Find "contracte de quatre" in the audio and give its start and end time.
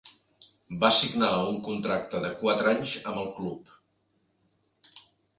1.67-2.71